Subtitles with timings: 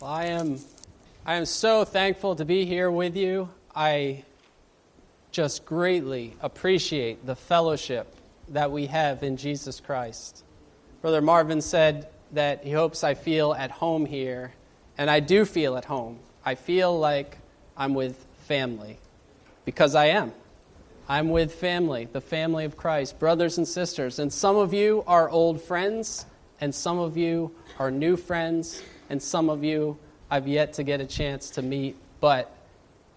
[0.00, 0.58] Well, I am,
[1.24, 3.48] I am so thankful to be here with you.
[3.74, 4.24] I
[5.30, 8.12] just greatly appreciate the fellowship
[8.48, 10.42] that we have in Jesus Christ.
[11.00, 14.52] Brother Marvin said that he hopes I feel at home here,
[14.98, 16.18] and I do feel at home.
[16.44, 17.38] I feel like
[17.76, 18.98] I'm with family
[19.64, 20.32] because I am.
[21.08, 24.18] I'm with family, the family of Christ, brothers and sisters.
[24.18, 26.26] And some of you are old friends,
[26.60, 28.82] and some of you are new friends,
[29.14, 29.96] and some of you
[30.28, 31.94] I've yet to get a chance to meet.
[32.18, 32.50] But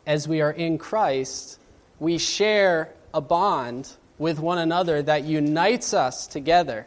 [0.05, 1.59] as we are in Christ,
[1.97, 6.85] we share a bond with one another that unites us together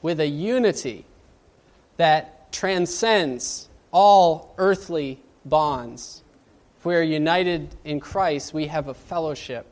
[0.00, 1.04] with a unity
[1.98, 6.22] that transcends all earthly bonds.
[6.78, 9.66] If we are united in Christ, we have a fellowship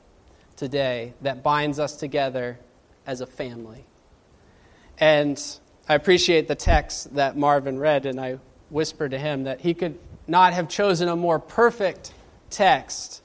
[0.57, 2.59] today that binds us together
[3.07, 3.87] as a family.
[4.99, 5.43] And
[5.89, 8.39] I appreciate the text that Marvin read, and I
[8.71, 12.13] whispered to him that he could not have chosen a more perfect
[12.51, 13.23] text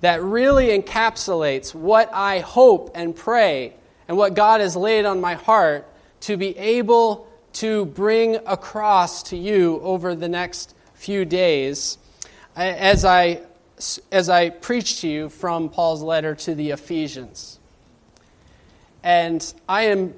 [0.00, 3.74] that really encapsulates what I hope and pray
[4.06, 5.86] and what God has laid on my heart
[6.20, 11.98] to be able to bring across to you over the next few days
[12.54, 13.40] as I,
[14.12, 17.58] as I preach to you from Paul's letter to the Ephesians.
[19.02, 20.14] And I am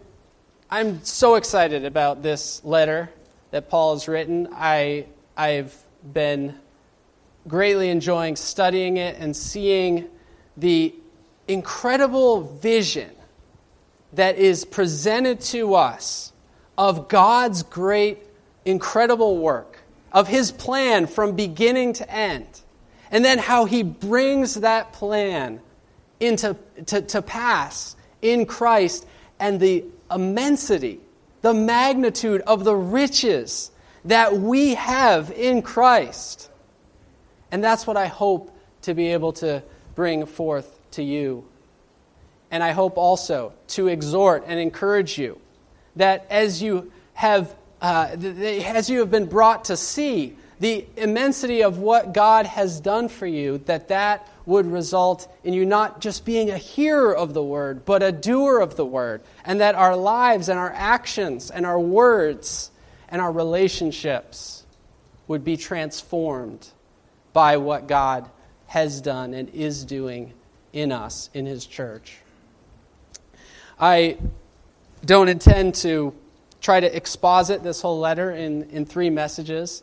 [0.72, 3.10] I'm so excited about this letter
[3.50, 4.48] that Paul has written.
[4.52, 5.06] I,
[5.36, 5.76] I've
[6.12, 6.54] been
[7.48, 10.08] greatly enjoying studying it and seeing
[10.56, 10.94] the
[11.48, 13.10] incredible vision
[14.12, 16.32] that is presented to us
[16.76, 18.18] of God's great,
[18.64, 19.78] incredible work,
[20.12, 22.46] of His plan from beginning to end,
[23.10, 25.60] and then how He brings that plan
[26.18, 29.06] into to, to pass in Christ
[29.38, 31.00] and the immensity,
[31.42, 33.70] the magnitude of the riches
[34.04, 36.50] that we have in Christ.
[37.50, 39.62] And that's what I hope to be able to
[39.94, 41.44] bring forth to you.
[42.50, 45.40] And I hope also to exhort and encourage you
[45.96, 51.78] that as you have, uh, as you have been brought to see the immensity of
[51.78, 56.50] what God has done for you, that that would result in you not just being
[56.50, 60.48] a hearer of the word, but a doer of the word, and that our lives
[60.48, 62.70] and our actions and our words
[63.08, 64.64] and our relationships
[65.28, 66.68] would be transformed
[67.32, 68.28] by what God
[68.66, 70.32] has done and is doing
[70.72, 72.18] in us, in His church.
[73.78, 74.18] I
[75.04, 76.14] don't intend to
[76.60, 79.82] try to exposit this whole letter in, in three messages.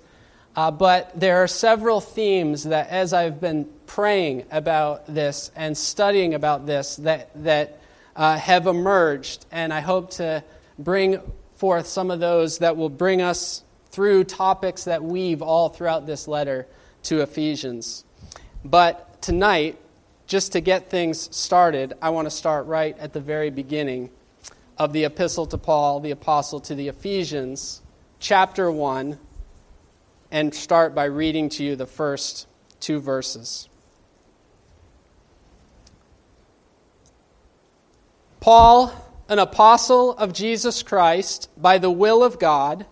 [0.57, 6.33] Uh, but there are several themes that, as I've been praying about this and studying
[6.33, 7.79] about this, that, that
[8.15, 9.45] uh, have emerged.
[9.51, 10.43] And I hope to
[10.79, 11.21] bring
[11.57, 16.27] forth some of those that will bring us through topics that weave all throughout this
[16.27, 16.65] letter
[17.03, 18.03] to Ephesians.
[18.65, 19.77] But tonight,
[20.25, 24.09] just to get things started, I want to start right at the very beginning
[24.79, 27.83] of the epistle to Paul, the apostle to the Ephesians,
[28.19, 29.19] chapter 1
[30.31, 32.47] and start by reading to you the first
[32.79, 33.69] two verses.
[38.39, 38.93] Paul,
[39.27, 42.85] an apostle of Jesus Christ, by the will of God,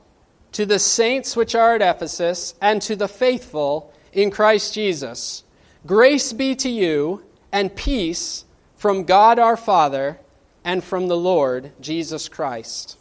[0.52, 5.44] to the saints which are at Ephesus, and to the faithful in Christ Jesus.
[5.86, 8.44] Grace be to you, and peace
[8.76, 10.20] from God our Father
[10.64, 12.98] and from the Lord Jesus Christ.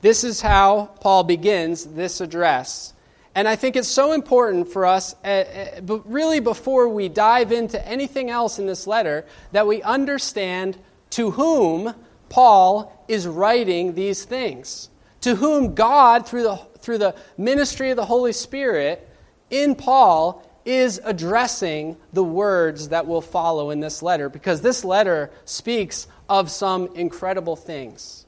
[0.00, 2.94] This is how Paul begins this address
[3.34, 7.86] and I think it's so important for us, uh, uh, really before we dive into
[7.88, 10.76] anything else in this letter, that we understand
[11.10, 11.94] to whom
[12.28, 14.90] Paul is writing these things.
[15.22, 19.08] To whom God, through the, through the ministry of the Holy Spirit,
[19.50, 25.30] in Paul, is addressing the words that will follow in this letter, because this letter
[25.44, 28.26] speaks of some incredible things.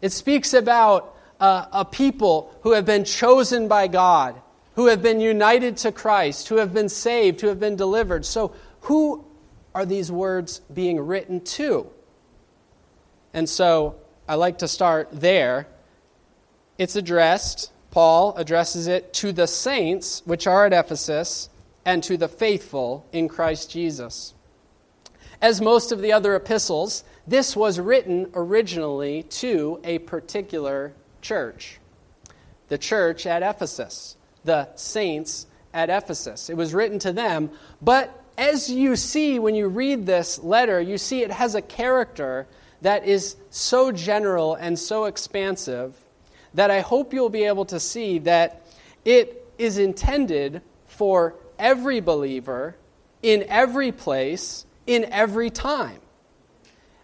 [0.00, 4.40] It speaks about uh, a people who have been chosen by God,
[4.76, 8.24] who have been united to Christ, who have been saved, who have been delivered.
[8.24, 9.24] So, who
[9.74, 11.90] are these words being written to?
[13.34, 13.96] And so,
[14.28, 15.66] I like to start there.
[16.78, 21.48] It's addressed, Paul addresses it to the saints which are at Ephesus
[21.84, 24.32] and to the faithful in Christ Jesus.
[25.40, 31.78] As most of the other epistles, this was written originally to a particular church
[32.72, 36.48] the church at Ephesus, the saints at Ephesus.
[36.48, 37.50] It was written to them,
[37.82, 42.46] but as you see when you read this letter, you see it has a character
[42.80, 45.94] that is so general and so expansive
[46.54, 48.66] that I hope you'll be able to see that
[49.04, 52.76] it is intended for every believer
[53.22, 56.00] in every place, in every time.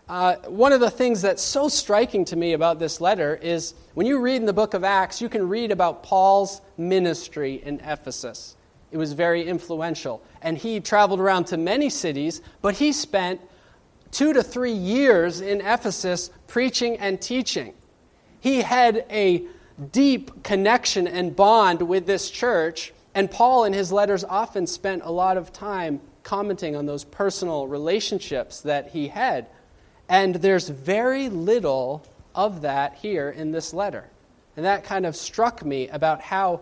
[0.08, 4.06] Uh, one of the things that's so striking to me about this letter is when
[4.06, 8.56] you read in the book of Acts, you can read about Paul's ministry in Ephesus.
[8.90, 10.22] It was very influential.
[10.40, 13.40] And he traveled around to many cities, but he spent
[14.10, 17.74] two to three years in Ephesus preaching and teaching.
[18.40, 19.44] He had a
[19.92, 25.12] deep connection and bond with this church, and Paul, in his letters, often spent a
[25.12, 29.48] lot of time commenting on those personal relationships that he had.
[30.08, 34.08] And there's very little of that here in this letter.
[34.56, 36.60] And that kind of struck me about how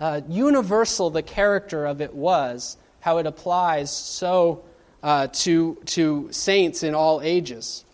[0.00, 4.64] uh, universal the character of it was, how it applies so
[5.02, 7.84] uh, to, to saints in all ages.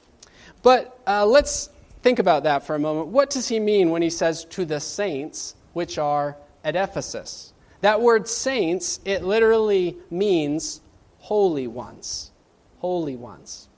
[0.63, 1.71] But uh, let's
[2.03, 3.09] think about that for a moment.
[3.09, 7.53] What does he mean when he says to the saints which are at Ephesus?
[7.81, 10.81] That word saints, it literally means
[11.19, 12.31] holy ones.
[12.79, 13.69] Holy ones.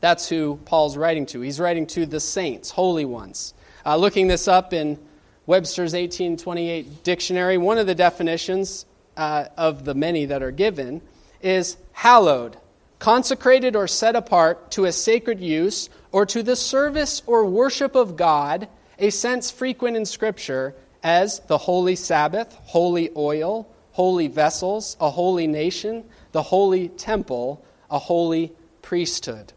[0.00, 1.40] That's who Paul's writing to.
[1.40, 3.54] He's writing to the saints, holy ones.
[3.86, 4.98] Uh, looking this up in
[5.46, 8.86] Webster's 1828 dictionary, one of the definitions
[9.16, 11.02] uh, of the many that are given
[11.42, 12.56] is hallowed,
[12.98, 18.16] consecrated or set apart to a sacred use or to the service or worship of
[18.16, 18.68] God,
[18.98, 25.46] a sense frequent in Scripture as the holy Sabbath, holy oil, holy vessels, a holy
[25.46, 29.52] nation, the holy temple, a holy priesthood.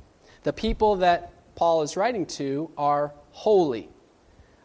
[0.47, 3.89] The people that Paul is writing to are holy.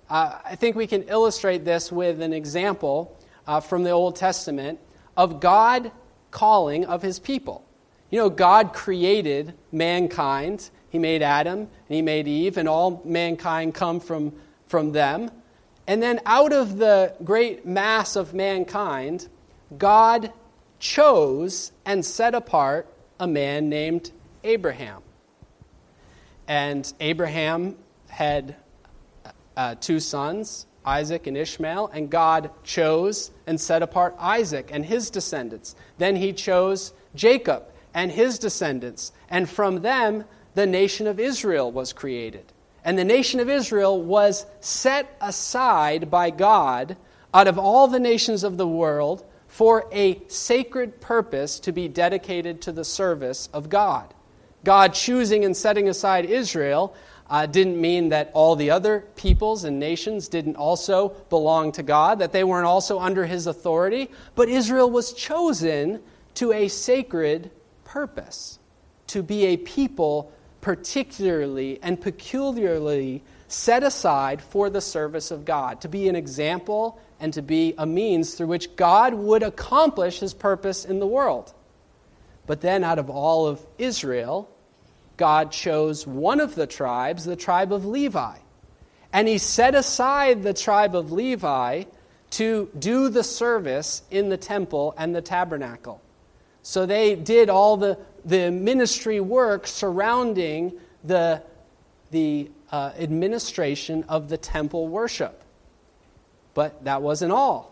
[0.08, 3.18] Uh, I think we can illustrate this with an example
[3.48, 4.78] uh, from the Old Testament
[5.16, 5.90] of God
[6.30, 7.64] calling of his people.
[8.10, 10.70] You know, God created mankind.
[10.88, 14.34] He made Adam and he made Eve, and all mankind come from,
[14.68, 15.32] from them.
[15.88, 19.26] And then out of the great mass of mankind,
[19.76, 20.32] God
[20.78, 22.86] chose and set apart
[23.18, 24.12] a man named
[24.44, 25.02] Abraham.
[26.48, 27.76] And Abraham
[28.08, 28.56] had
[29.56, 35.10] uh, two sons, Isaac and Ishmael, and God chose and set apart Isaac and his
[35.10, 35.74] descendants.
[35.98, 40.24] Then he chose Jacob and his descendants, and from them
[40.54, 42.52] the nation of Israel was created.
[42.84, 46.96] And the nation of Israel was set aside by God
[47.32, 52.60] out of all the nations of the world for a sacred purpose to be dedicated
[52.62, 54.12] to the service of God.
[54.64, 56.94] God choosing and setting aside Israel
[57.28, 62.18] uh, didn't mean that all the other peoples and nations didn't also belong to God,
[62.18, 66.02] that they weren't also under his authority, but Israel was chosen
[66.34, 67.50] to a sacred
[67.84, 68.58] purpose,
[69.06, 75.88] to be a people particularly and peculiarly set aside for the service of God, to
[75.88, 80.84] be an example and to be a means through which God would accomplish his purpose
[80.84, 81.52] in the world.
[82.46, 84.48] But then, out of all of Israel,
[85.16, 88.36] God chose one of the tribes, the tribe of Levi.
[89.12, 91.84] And he set aside the tribe of Levi
[92.30, 96.00] to do the service in the temple and the tabernacle.
[96.62, 100.72] So they did all the, the ministry work surrounding
[101.04, 101.42] the,
[102.10, 105.42] the uh, administration of the temple worship.
[106.54, 107.71] But that wasn't all.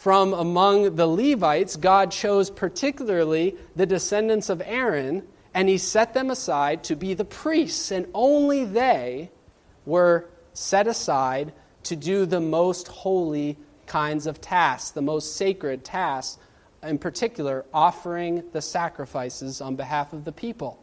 [0.00, 6.30] From among the Levites, God chose particularly the descendants of Aaron and he set them
[6.30, 9.30] aside to be the priests, and only they
[9.84, 11.52] were set aside
[11.82, 16.38] to do the most holy kinds of tasks, the most sacred tasks,
[16.82, 20.82] in particular, offering the sacrifices on behalf of the people.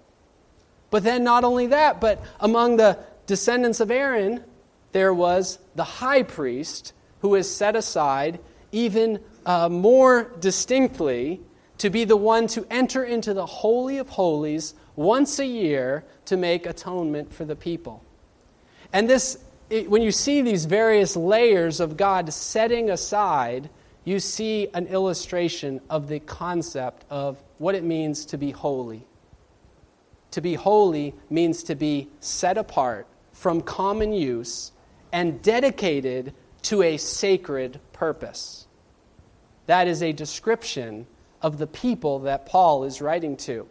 [0.91, 4.43] But then, not only that, but among the descendants of Aaron,
[4.91, 8.38] there was the high priest who is set aside
[8.71, 11.41] even uh, more distinctly
[11.77, 16.36] to be the one to enter into the Holy of Holies once a year to
[16.36, 18.03] make atonement for the people.
[18.91, 19.38] And this,
[19.69, 23.69] it, when you see these various layers of God setting aside,
[24.03, 29.05] you see an illustration of the concept of what it means to be holy.
[30.31, 34.71] To be holy means to be set apart from common use
[35.12, 36.33] and dedicated
[36.63, 38.67] to a sacred purpose.
[39.65, 41.07] That is a description
[41.41, 43.67] of the people that Paul is writing to.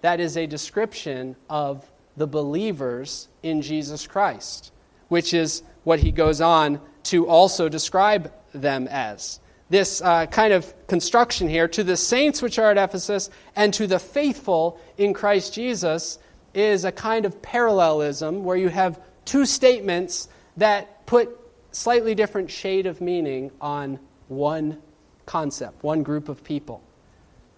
[0.00, 4.72] That is a description of the believers in Jesus Christ,
[5.08, 9.40] which is what he goes on to also describe them as.
[9.70, 13.86] This uh, kind of construction here to the saints which are at Ephesus and to
[13.86, 16.18] the faithful in Christ Jesus
[16.52, 21.43] is a kind of parallelism where you have two statements that put
[21.74, 24.80] slightly different shade of meaning on one
[25.26, 26.82] concept, one group of people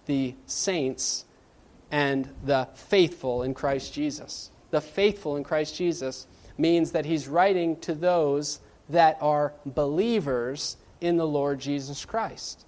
[0.05, 1.25] the saints
[1.91, 4.51] and the faithful in Christ Jesus.
[4.71, 8.59] The faithful in Christ Jesus means that he's writing to those
[8.89, 12.65] that are believers in the Lord Jesus Christ.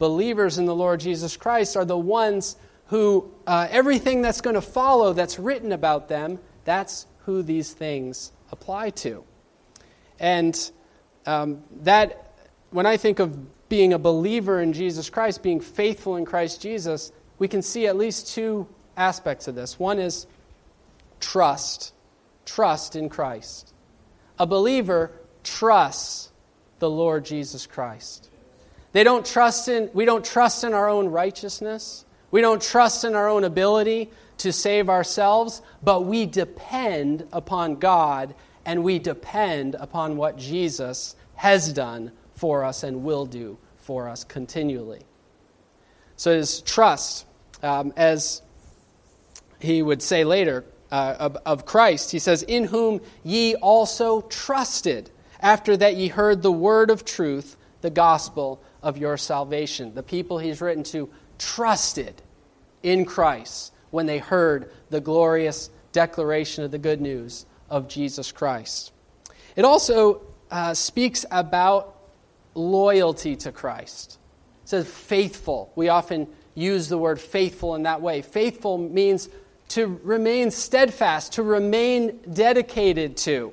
[0.00, 2.56] Believers in the Lord Jesus Christ are the ones
[2.88, 8.32] who, uh, everything that's going to follow that's written about them, that's who these things
[8.50, 9.24] apply to.
[10.18, 10.70] And
[11.26, 12.32] um, that,
[12.70, 17.12] when I think of being a believer in Jesus Christ, being faithful in Christ Jesus,
[17.38, 19.78] we can see at least two aspects of this.
[19.78, 20.26] One is
[21.20, 21.92] trust,
[22.44, 23.72] trust in Christ.
[24.38, 26.30] A believer trusts
[26.78, 28.30] the Lord Jesus Christ.
[28.92, 32.04] They don't trust in, we don't trust in our own righteousness.
[32.30, 38.34] We don't trust in our own ability to save ourselves, but we depend upon God
[38.66, 44.24] and we depend upon what Jesus has done for us and will do for us
[44.24, 45.02] continually.
[46.16, 47.26] So it is trust,
[47.62, 48.42] um, as
[49.60, 52.10] he would say later uh, of, of Christ.
[52.10, 57.56] He says, In whom ye also trusted, after that ye heard the word of truth,
[57.82, 59.94] the gospel of your salvation.
[59.94, 61.08] The people he's written to
[61.38, 62.20] trusted
[62.82, 68.92] in Christ when they heard the glorious declaration of the good news of Jesus Christ.
[69.56, 71.96] It also uh, speaks about
[72.54, 74.18] loyalty to Christ.
[74.64, 75.72] It says faithful.
[75.76, 78.22] We often use the word faithful in that way.
[78.22, 79.28] Faithful means
[79.68, 83.52] to remain steadfast, to remain dedicated to.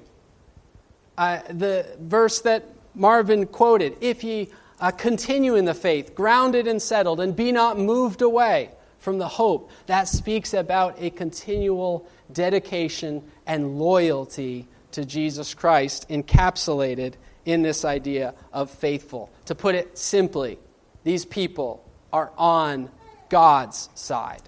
[1.17, 2.65] Uh, the verse that
[2.95, 7.77] Marvin quoted if ye uh, continue in the faith, grounded and settled, and be not
[7.77, 8.69] moved away
[9.03, 17.15] from the hope, that speaks about a continual dedication and loyalty to Jesus Christ, encapsulated
[17.43, 19.29] in this idea of faithful.
[19.47, 20.57] To put it simply,
[21.03, 21.83] these people
[22.13, 22.89] are on
[23.27, 24.43] God's side.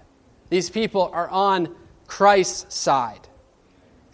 [0.48, 1.74] These people are on
[2.06, 3.28] Christ's side.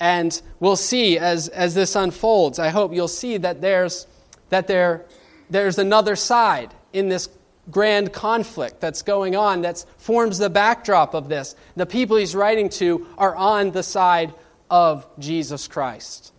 [0.00, 4.08] And we'll see as, as this unfolds, I hope you'll see that there's,
[4.49, 5.06] that there,
[5.50, 7.28] there's another side in this
[7.71, 11.54] grand conflict that's going on that forms the backdrop of this.
[11.76, 14.35] The people he's writing to are on the side
[14.71, 16.33] of Jesus Christ.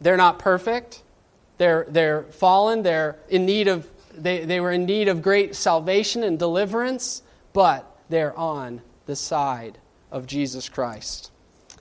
[0.00, 1.02] They're not perfect.
[1.58, 2.82] They're, they're fallen.
[2.82, 7.22] They're in need of, they, they were in need of great salvation and deliverance,
[7.52, 9.78] but they're on the side
[10.10, 11.30] of Jesus Christ.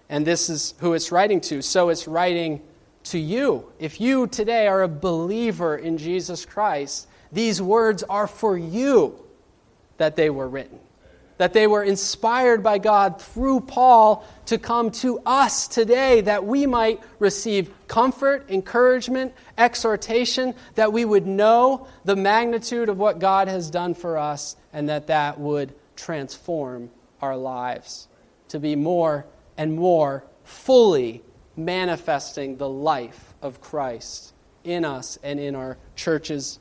[0.07, 1.61] And this is who it's writing to.
[1.61, 2.61] So it's writing
[3.05, 3.71] to you.
[3.79, 9.23] If you today are a believer in Jesus Christ, these words are for you
[9.97, 10.79] that they were written
[11.37, 16.65] that they were inspired by God through Paul to come to us today that we
[16.65, 23.69] might receive comfort, encouragement, exhortation, that we would know the magnitude of what God has
[23.69, 26.89] done for us, and that that would transform
[27.21, 28.07] our lives
[28.49, 29.25] to be more
[29.57, 31.21] and more fully
[31.57, 36.59] manifesting the life of Christ in us and in our churches.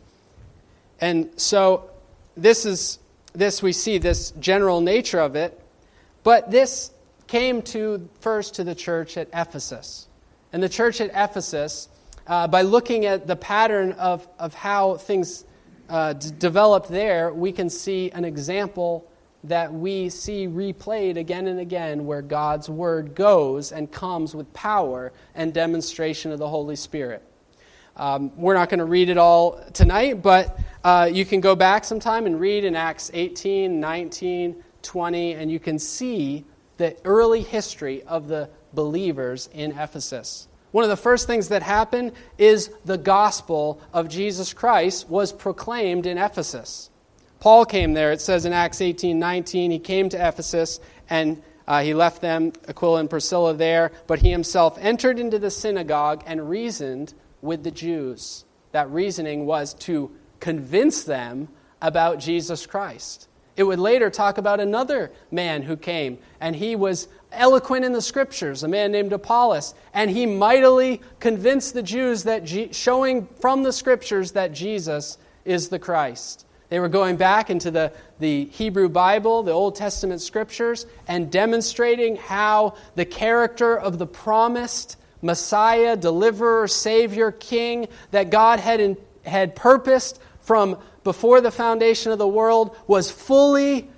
[1.05, 1.91] And so,
[2.35, 2.99] this is
[3.35, 5.61] this we see this general nature of it,
[6.23, 6.93] but this
[7.27, 10.09] came to first to the church at Ephesus.
[10.51, 11.91] And the church at Ephesus,
[12.27, 15.45] uh, by looking at the pattern of, of how things
[15.91, 19.07] uh, d- developed there, we can see an example
[19.43, 25.13] that we see replayed again and again where God's word goes and comes with power
[25.35, 27.23] and demonstration of the Holy Spirit.
[27.97, 31.85] Um, we're not going to read it all tonight, but uh, you can go back
[31.85, 36.45] sometime and read in Acts 18, 19, 20, and you can see
[36.77, 40.47] the early history of the believers in Ephesus.
[40.73, 46.05] One of the first things that happened is the gospel of Jesus Christ was proclaimed
[46.05, 46.91] in Ephesus.
[47.41, 48.13] Paul came there.
[48.13, 52.53] It says in Acts 18, 19, he came to Ephesus and uh, he left them,
[52.69, 57.71] Aquila and Priscilla, there, but he himself entered into the synagogue and reasoned with the
[57.71, 58.45] Jews.
[58.73, 60.11] That reasoning was to
[60.45, 61.49] convince them
[61.81, 63.29] about Jesus Christ.
[63.57, 68.03] It would later talk about another man who came, and he was eloquent in the
[68.03, 73.63] scriptures, a man named Apollos, and he mightily convinced the Jews that, G- showing from
[73.63, 76.45] the scriptures that Jesus is the Christ.
[76.69, 82.17] They were going back into the, the Hebrew Bible, the Old Testament scriptures, and demonstrating
[82.17, 89.57] how the character of the promised Messiah, deliverer, Savior, King that God had, in, had
[89.57, 93.91] purposed from before the foundation of the world was fully,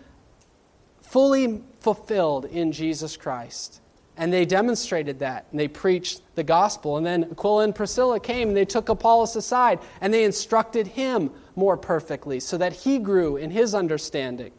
[1.02, 3.80] fully fulfilled in Jesus Christ.
[4.16, 6.96] And they demonstrated that, and they preached the gospel.
[6.96, 11.30] And then Aquila and Priscilla came, and they took Apollos aside, and they instructed him
[11.54, 14.52] more perfectly so that he grew in his understanding.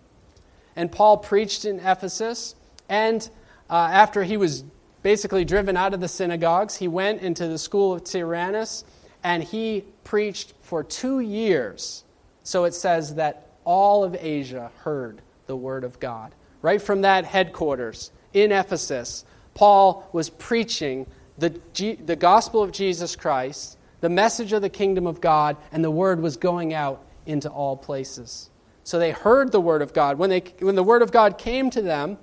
[0.75, 2.53] And Paul preached in Ephesus,
[2.87, 3.27] and
[3.69, 4.63] uh, after he was
[5.01, 8.83] basically driven out of the synagogues, he went into the school of Tyrannus,
[9.27, 12.05] and he preached for two years.
[12.43, 16.33] So it says that all of Asia heard the word of God.
[16.61, 21.07] Right from that headquarters in Ephesus, Paul was preaching
[21.37, 25.83] the, G- the gospel of Jesus Christ, the message of the kingdom of God, and
[25.83, 28.49] the word was going out into all places.
[28.85, 30.17] So they heard the word of God.
[30.17, 32.17] When, they, when the word of God came to them,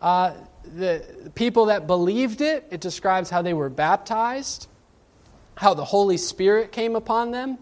[0.00, 0.34] uh,
[0.76, 4.68] the people that believed it, it describes how they were baptized,
[5.56, 7.58] how the Holy Spirit came upon them.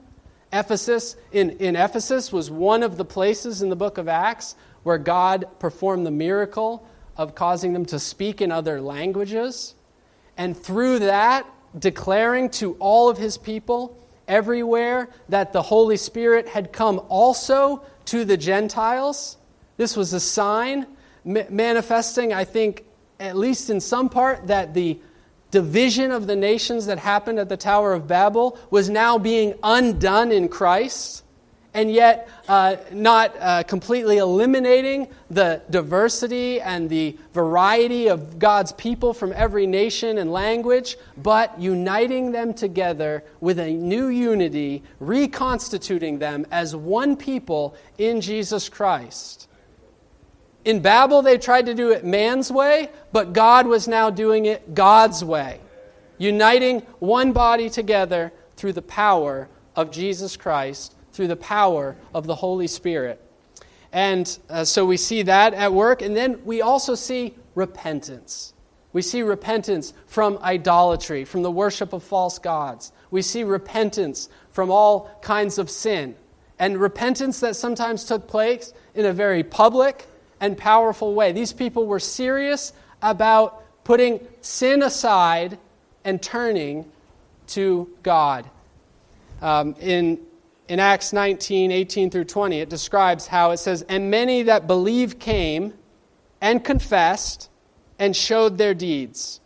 [0.53, 4.99] Ephesus, in, in Ephesus, was one of the places in the book of Acts where
[4.99, 6.87] God performed the miracle
[7.17, 9.75] of causing them to speak in other languages.
[10.37, 11.47] And through that,
[11.79, 13.99] declaring to all of his people
[14.29, 19.37] everywhere that the Holy Spirit had come also to the Gentiles.
[19.77, 20.87] This was a sign
[21.25, 22.85] manifesting, I think,
[23.19, 25.01] at least in some part, that the
[25.55, 30.33] division of the nations that happened at the Tower of Babel was now being undone
[30.33, 31.23] in Christ
[31.75, 39.15] and yet uh, not uh, completely eliminating the diversity and the variety of God's people
[39.15, 46.47] from every nation and language, but uniting them together with a new unity, reconstituting them
[46.51, 49.47] as one people in Jesus Christ.
[50.65, 54.75] In Babel, they tried to do it man's way, but God was now doing it
[54.75, 55.61] God's way,
[56.19, 62.35] uniting one body together through the power of Jesus Christ through the power of the
[62.35, 63.21] Holy Spirit.
[63.93, 66.03] And uh, so we see that at work.
[66.03, 68.53] And then we also see repentance.
[68.93, 72.93] We see repentance from idolatry, from the worship of false gods.
[73.11, 76.17] We see repentance from all kinds of sin.
[76.59, 80.07] And repentance that sometimes took place in a very public
[80.41, 81.33] and powerful way.
[81.33, 85.59] These people were serious about putting sin aside
[86.05, 86.91] and turning
[87.49, 88.49] to God.
[89.43, 90.19] Um, in
[90.69, 95.19] in Acts 19, 18 through 20, it describes how it says, And many that believe
[95.19, 95.75] came
[96.41, 97.51] and confessed
[97.99, 99.41] and showed their deeds.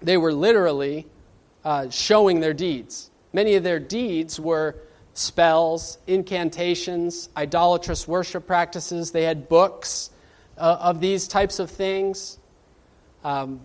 [0.00, 1.06] They were literally
[1.64, 3.10] uh, showing their deeds.
[3.32, 4.76] Many of their deeds were
[5.18, 9.10] spells, incantations, idolatrous worship practices.
[9.10, 10.10] They had books
[10.56, 12.38] uh, of these types of things.
[13.24, 13.60] Um,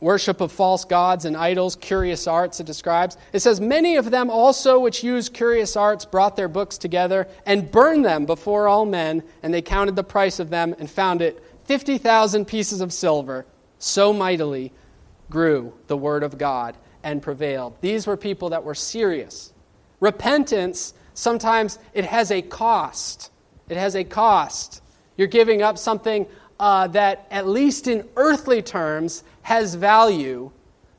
[0.00, 3.16] worship of false gods and idols, curious arts, it describes.
[3.32, 7.70] It says, Many of them also which used curious arts brought their books together and
[7.70, 11.40] burned them before all men, and they counted the price of them and found it
[11.66, 13.46] 50,000 pieces of silver.
[13.78, 14.72] So mightily
[15.30, 17.76] grew the word of God and prevailed.
[17.80, 19.51] These were people that were serious.
[20.02, 23.30] Repentance, sometimes it has a cost.
[23.68, 24.82] It has a cost.
[25.16, 26.26] You're giving up something
[26.58, 30.50] uh, that, at least in earthly terms, has value,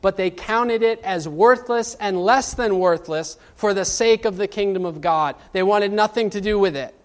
[0.02, 4.48] but they counted it as worthless and less than worthless for the sake of the
[4.48, 5.36] kingdom of God.
[5.52, 6.96] They wanted nothing to do with it.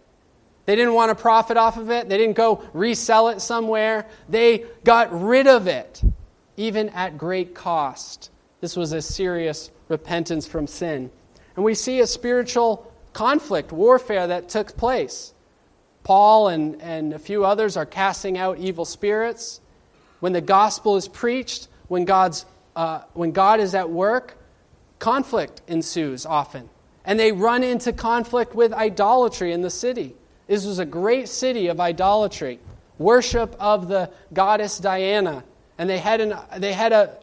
[0.67, 2.09] They didn't want to profit off of it.
[2.09, 4.07] They didn't go resell it somewhere.
[4.29, 6.01] They got rid of it,
[6.57, 8.31] even at great cost.
[8.61, 11.11] This was a serious repentance from sin.
[11.59, 15.35] And we see a spiritual conflict, warfare that took place.
[16.05, 19.61] Paul and, and a few others are casting out evil spirits.
[20.21, 24.39] When the gospel is preached, when, God's, uh, when God is at work,
[25.01, 26.71] conflict ensues often.
[27.05, 30.15] And they run into conflict with idolatry in the city.
[30.47, 32.61] This was a great city of idolatry,
[32.99, 35.43] worship of the goddess Diana.
[35.77, 37.17] And they had, an, they had a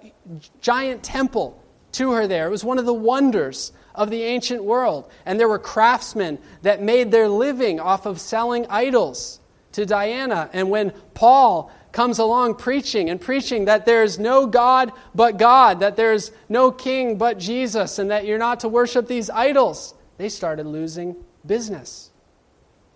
[0.59, 1.57] giant temple
[1.93, 2.47] to her there.
[2.47, 5.09] It was one of the wonders of the ancient world.
[5.25, 9.39] And there were craftsmen that made their living off of selling idols
[9.73, 10.49] to Diana.
[10.53, 15.95] And when Paul comes along preaching and preaching that there's no God but God, that
[15.95, 20.65] there's no king but Jesus, and that you're not to worship these idols, they started
[20.65, 22.11] losing business.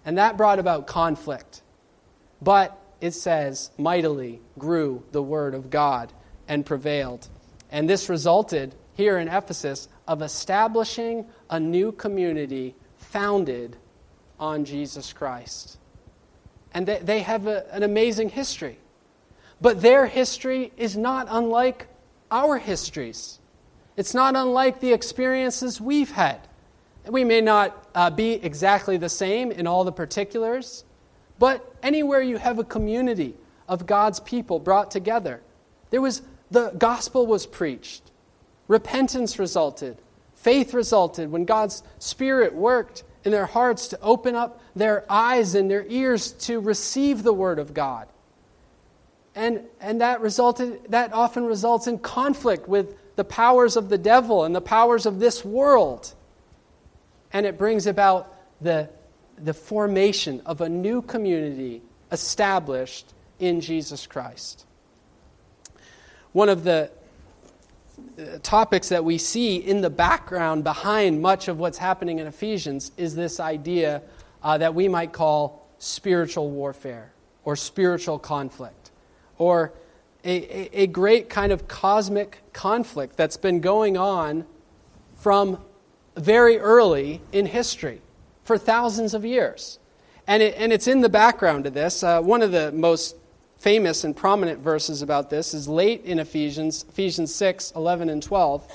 [0.06, 1.62] And that brought about conflict.
[2.42, 6.12] But it says, mightily grew the word of God
[6.48, 7.28] and prevailed.
[7.72, 13.78] And this resulted here in Ephesus of establishing a new community founded
[14.40, 15.78] on Jesus Christ.
[16.74, 18.80] And they, they have a, an amazing history.
[19.62, 21.88] But their history is not unlike
[22.32, 23.38] our histories.
[23.98, 26.40] It's not unlike the experiences we've had.
[27.08, 30.86] We may not uh, be exactly the same in all the particulars,
[31.38, 33.36] but anywhere you have a community
[33.68, 35.42] of God's people brought together,
[35.92, 38.10] There was the gospel was preached.
[38.70, 39.98] Repentance resulted.
[40.36, 45.70] Faith resulted when God's Spirit worked in their hearts to open up their eyes and
[45.70, 48.08] their ears to receive the Word of God.
[49.36, 54.46] And, and that, resulted, that often results in conflict with the powers of the devil
[54.46, 56.14] and the powers of this world.
[57.34, 58.90] And it brings about the,
[59.38, 64.66] the formation of a new community established in Jesus Christ.
[66.34, 66.92] One of the
[68.44, 73.16] topics that we see in the background behind much of what's happening in Ephesians is
[73.16, 74.02] this idea
[74.44, 78.92] uh, that we might call spiritual warfare or spiritual conflict
[79.38, 79.74] or
[80.24, 84.46] a, a, great kind of cosmic conflict that's been going on
[85.16, 85.58] from
[86.18, 88.02] very early in history
[88.44, 89.80] for thousands of years.
[90.28, 92.04] And, it, and it's in the background of this.
[92.04, 93.16] Uh, one of the most
[93.60, 98.68] famous and prominent verses about this is late in Ephesians, Ephesians 6 11 and 12.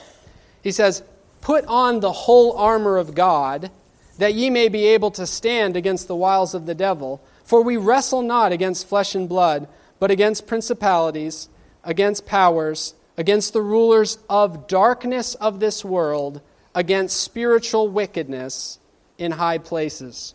[0.62, 1.02] He says,
[1.40, 3.70] Put on the whole armor of God,
[4.18, 7.20] that ye may be able to stand against the wiles of the devil.
[7.44, 9.68] For we wrestle not against flesh and blood,
[9.98, 11.48] but against principalities,
[11.82, 16.40] against powers, against the rulers of darkness of this world,
[16.74, 18.78] against spiritual wickedness
[19.18, 20.34] in high places.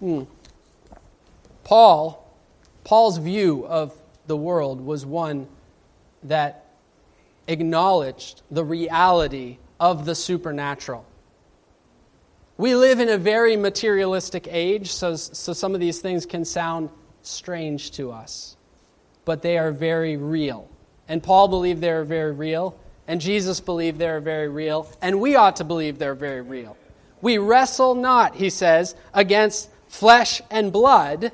[0.00, 0.22] Hmm.
[1.62, 2.19] Paul
[2.84, 3.94] Paul's view of
[4.26, 5.48] the world was one
[6.22, 6.66] that
[7.48, 11.04] acknowledged the reality of the supernatural.
[12.56, 16.90] We live in a very materialistic age, so, so some of these things can sound
[17.22, 18.56] strange to us,
[19.24, 20.68] but they are very real.
[21.08, 25.20] And Paul believed they are very real, and Jesus believed they are very real, and
[25.20, 26.76] we ought to believe they're very real.
[27.22, 31.32] We wrestle not, he says, against flesh and blood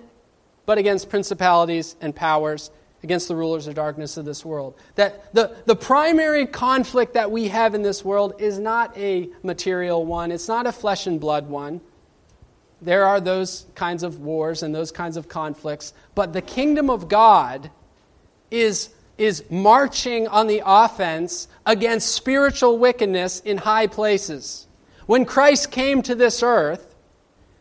[0.67, 2.71] but against principalities and powers,
[3.03, 4.75] against the rulers of darkness of this world.
[4.97, 10.05] That the, the primary conflict that we have in this world is not a material
[10.05, 11.81] one, it's not a flesh and blood one.
[12.83, 17.09] There are those kinds of wars and those kinds of conflicts, but the kingdom of
[17.09, 17.71] God
[18.51, 24.67] is, is marching on the offense against spiritual wickedness in high places.
[25.07, 26.96] When Christ came to this earth,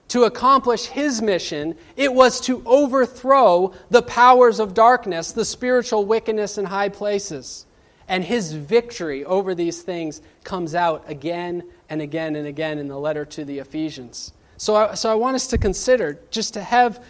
[0.08, 6.58] to accomplish his mission, it was to overthrow the powers of darkness, the spiritual wickedness
[6.58, 7.66] in high places.
[8.08, 13.00] And his victory over these things comes out again and again and again in the
[13.00, 14.32] letter to the Ephesians.
[14.58, 17.04] So I, so I want us to consider, just to have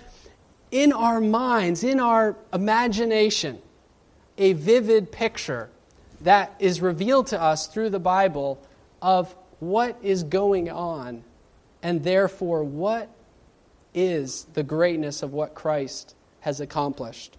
[0.71, 3.59] in our minds, in our imagination,
[4.37, 5.69] a vivid picture
[6.21, 8.61] that is revealed to us through the Bible
[9.01, 11.23] of what is going on
[11.85, 13.09] and therefore, what
[13.93, 17.37] is the greatness of what Christ has accomplished?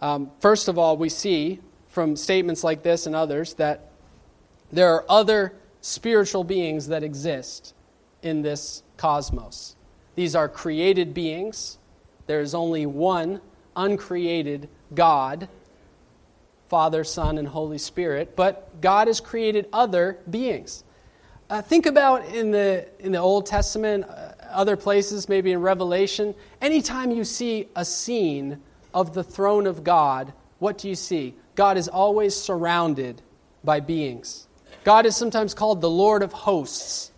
[0.00, 3.92] Um, first of all, we see from statements like this and others that
[4.72, 7.72] there are other spiritual beings that exist
[8.20, 9.76] in this cosmos.
[10.16, 11.78] These are created beings.
[12.26, 13.40] There is only one
[13.76, 15.48] uncreated God,
[16.66, 20.82] Father, Son, and Holy Spirit, but God has created other beings.
[21.50, 26.34] Uh, think about in the, in the Old Testament, uh, other places, maybe in Revelation,
[26.60, 28.60] anytime you see a scene
[28.92, 31.34] of the throne of God, what do you see?
[31.54, 33.22] God is always surrounded
[33.64, 34.46] by beings.
[34.84, 37.12] God is sometimes called the Lord of hosts.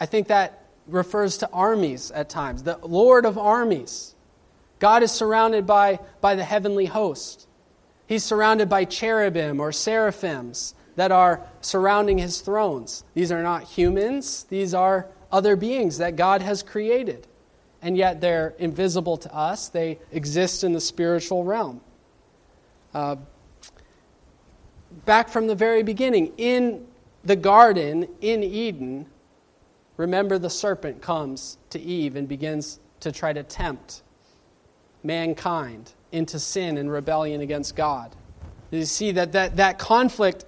[0.00, 4.14] I think that refers to armies at times, the Lord of armies.
[4.80, 7.46] God is surrounded by, by the heavenly host.
[8.08, 13.04] He's surrounded by cherubim or seraphims that are surrounding his thrones.
[13.14, 17.26] These are not humans, these are other beings that God has created.
[17.82, 21.80] And yet they're invisible to us, they exist in the spiritual realm.
[22.92, 23.16] Uh,
[25.04, 26.86] back from the very beginning, in
[27.24, 29.06] the garden in Eden,
[29.96, 34.02] remember the serpent comes to Eve and begins to try to tempt
[35.04, 38.16] mankind into sin and rebellion against God.
[38.70, 40.44] You see that that, that conflict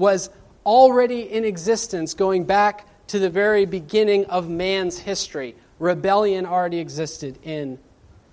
[0.00, 0.30] was
[0.64, 5.54] already in existence going back to the very beginning of man's history.
[5.78, 7.78] Rebellion already existed in,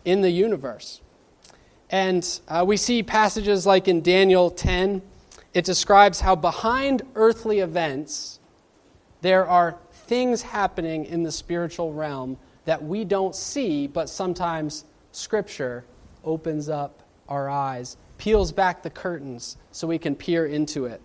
[0.05, 1.01] in the universe.
[1.89, 5.01] And uh, we see passages like in Daniel 10,
[5.53, 8.39] it describes how behind earthly events,
[9.21, 15.83] there are things happening in the spiritual realm that we don't see, but sometimes Scripture
[16.23, 21.01] opens up our eyes, peels back the curtains so we can peer into it.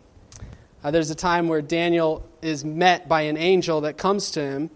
[0.85, 4.71] Uh, there's a time where Daniel is met by an angel that comes to him.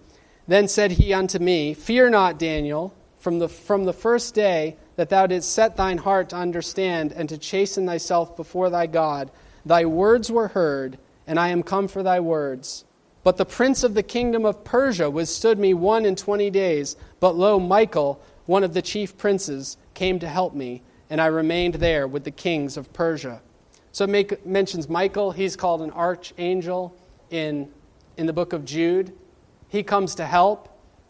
[0.47, 5.09] Then said he unto me, Fear not, Daniel, from the, from the first day that
[5.09, 9.31] thou didst set thine heart to understand and to chasten thyself before thy God.
[9.65, 12.85] Thy words were heard, and I am come for thy words.
[13.25, 16.95] But the prince of the kingdom of Persia withstood me one and twenty days.
[17.19, 21.75] But lo, Michael, one of the chief princes, came to help me, and I remained
[21.75, 23.43] there with the kings of Persia.
[23.97, 25.33] So it make, mentions Michael.
[25.33, 26.95] He's called an archangel
[27.31, 27.71] in,
[28.19, 29.17] in the book of Jude.
[29.71, 30.69] He comes to help.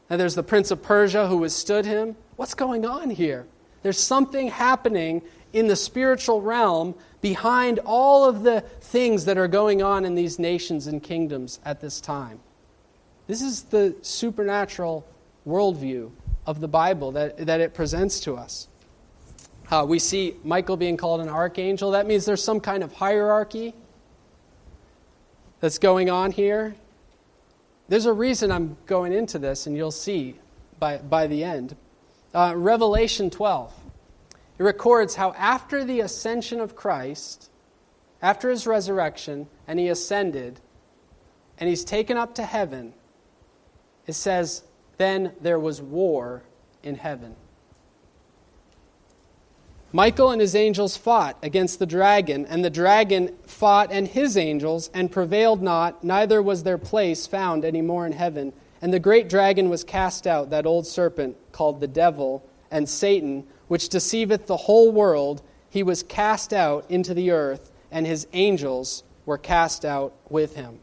[0.09, 2.14] And there's the prince of Persia who withstood him.
[2.37, 3.49] What's going on here?
[3.83, 5.22] There's something happening
[5.53, 10.38] in the spiritual realm behind all of the things that are going on in these
[10.38, 12.38] nations and kingdoms at this time.
[13.27, 15.05] This is the supernatural
[15.44, 16.12] worldview
[16.46, 18.68] of the Bible that, that it presents to us.
[19.70, 21.90] Uh, we see Michael being called an archangel.
[21.90, 23.74] That means there's some kind of hierarchy
[25.61, 26.76] that's going on here.
[27.88, 30.37] There's a reason I'm going into this, and you'll see
[30.79, 31.76] by, by the end.
[32.33, 33.72] Uh, Revelation 12.
[34.59, 37.50] It records how after the ascension of Christ,
[38.22, 40.61] after his resurrection, and he ascended,
[41.59, 42.94] and he's taken up to heaven,
[44.07, 44.62] it says,
[44.96, 46.42] then there was war
[46.83, 47.35] in heaven.
[49.96, 54.90] Michael and his angels fought against the dragon, and the dragon fought and his angels,
[54.92, 58.52] and prevailed not, neither was their place found any more in heaven.
[58.82, 63.46] And the great dragon was cast out, that old serpent called the devil and Satan,
[63.68, 65.40] which deceiveth the whole world.
[65.70, 70.78] He was cast out into the earth, and his angels were cast out with him.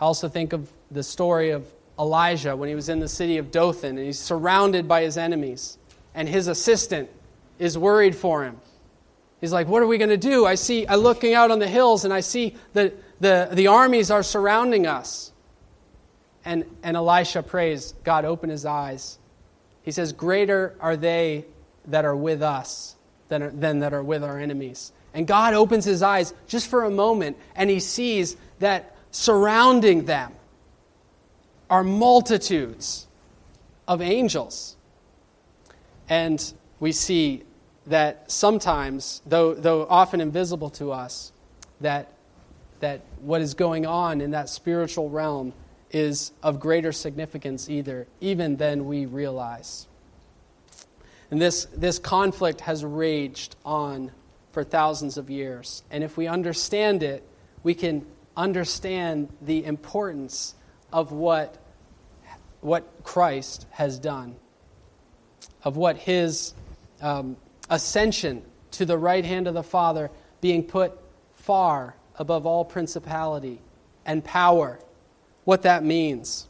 [0.00, 1.66] I also think of the story of
[1.98, 5.76] Elijah when he was in the city of Dothan, and he's surrounded by his enemies,
[6.14, 7.10] and his assistant
[7.60, 8.60] is worried for him.
[9.40, 10.44] He's like, What are we going to do?
[10.46, 14.10] I see, I'm looking out on the hills, and I see that the, the armies
[14.10, 15.32] are surrounding us.
[16.44, 19.18] And, and Elisha prays, God, open his eyes.
[19.82, 21.44] He says, Greater are they
[21.86, 22.96] that are with us
[23.28, 24.92] than, are, than that are with our enemies.
[25.12, 30.32] And God opens his eyes just for a moment, and he sees that surrounding them
[31.68, 33.06] are multitudes
[33.86, 34.76] of angels.
[36.08, 37.44] And we see
[37.90, 41.32] that sometimes, though, though often invisible to us,
[41.80, 42.12] that,
[42.78, 45.52] that what is going on in that spiritual realm
[45.90, 49.88] is of greater significance either, even than we realize.
[51.32, 54.12] And this, this conflict has raged on
[54.52, 55.82] for thousands of years.
[55.90, 57.24] And if we understand it,
[57.64, 60.54] we can understand the importance
[60.92, 61.58] of what,
[62.60, 64.36] what Christ has done,
[65.64, 66.54] of what his
[67.00, 67.36] um,
[67.70, 70.92] ascension to the right hand of the Father being put
[71.32, 73.60] far above all principality
[74.04, 74.78] and power
[75.44, 76.48] what that means.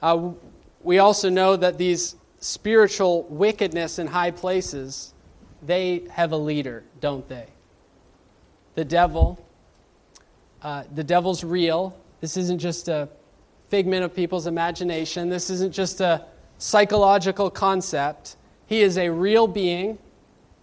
[0.00, 0.30] Uh,
[0.82, 5.12] we also know that these spiritual wickedness in high places,
[5.62, 7.46] they have a leader, don't they?
[8.74, 9.44] The devil.
[10.62, 11.96] Uh, the devil's real.
[12.20, 13.08] This isn't just a
[13.68, 15.28] figment of people's imagination.
[15.28, 16.24] This isn't just a
[16.58, 18.36] psychological concept.
[18.66, 19.98] He is a real being.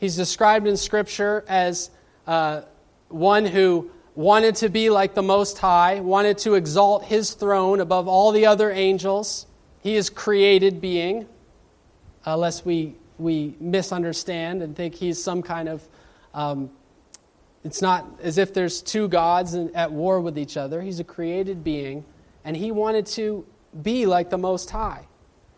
[0.03, 1.89] He's described in Scripture as
[2.27, 2.63] uh,
[3.07, 8.09] one who wanted to be like the Most High, wanted to exalt his throne above
[8.09, 9.47] all the other angels.
[9.79, 11.25] He is created being,
[12.25, 15.87] unless we, we misunderstand and think he's some kind of.
[16.33, 16.69] Um,
[17.63, 20.81] it's not as if there's two gods at war with each other.
[20.81, 22.03] He's a created being,
[22.43, 23.45] and he wanted to
[23.81, 25.07] be like the Most High.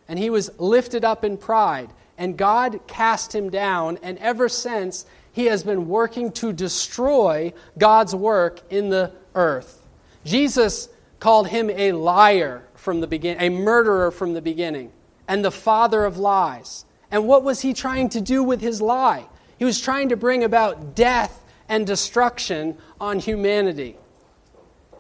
[0.08, 5.06] And he was lifted up in pride, and God cast him down, and ever since
[5.32, 9.86] he has been working to destroy God's work in the earth.
[10.24, 10.88] Jesus
[11.20, 14.92] called him a liar from the beginning, a murderer from the beginning,
[15.28, 16.86] and the father of lies.
[17.12, 19.26] And what was he trying to do with his lie?
[19.58, 23.98] He was trying to bring about death and destruction on humanity.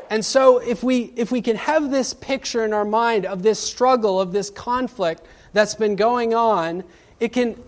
[0.09, 3.59] And so, if we, if we can have this picture in our mind of this
[3.59, 6.83] struggle, of this conflict that's been going on,
[7.19, 7.61] it can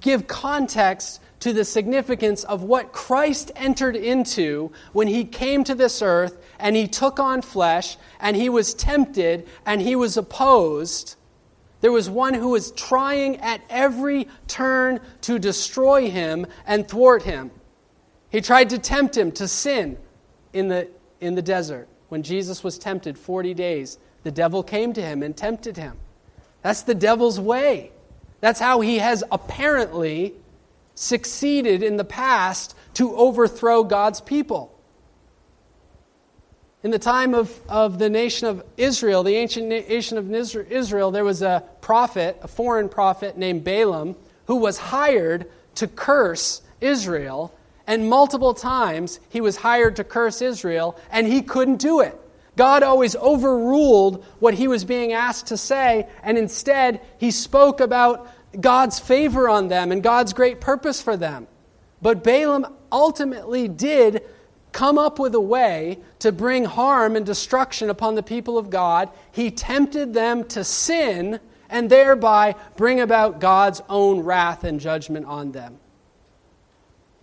[0.00, 6.00] give context to the significance of what Christ entered into when he came to this
[6.00, 11.16] earth and he took on flesh and he was tempted and he was opposed.
[11.82, 17.50] There was one who was trying at every turn to destroy him and thwart him.
[18.30, 19.98] He tried to tempt him to sin
[20.54, 20.88] in the,
[21.20, 21.88] in the desert.
[22.08, 25.98] When Jesus was tempted 40 days, the devil came to him and tempted him.
[26.62, 27.92] That's the devil's way.
[28.44, 30.34] That's how he has apparently
[30.94, 34.78] succeeded in the past to overthrow God's people.
[36.82, 41.24] In the time of, of the nation of Israel, the ancient nation of Israel, there
[41.24, 47.56] was a prophet, a foreign prophet named Balaam, who was hired to curse Israel.
[47.86, 52.20] And multiple times he was hired to curse Israel, and he couldn't do it.
[52.56, 58.28] God always overruled what he was being asked to say, and instead he spoke about
[58.60, 61.46] God's favor on them and God's great purpose for them.
[62.02, 64.22] But Balaam ultimately did
[64.72, 69.08] come up with a way to bring harm and destruction upon the people of God.
[69.32, 71.40] He tempted them to sin
[71.70, 75.78] and thereby bring about God's own wrath and judgment on them.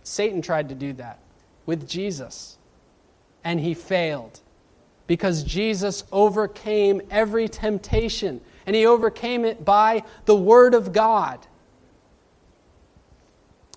[0.04, 1.20] Satan tried to do that
[1.66, 2.58] with Jesus,
[3.44, 4.40] and he failed
[5.08, 11.46] because Jesus overcame every temptation, and he overcame it by the Word of God.